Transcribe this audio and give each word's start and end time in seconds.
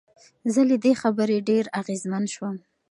زه 0.53 0.61
له 0.69 0.75
دې 0.83 0.93
خبرې 1.01 1.37
ډېر 1.49 1.65
اغېزمن 1.79 2.23
شوم. 2.33 2.55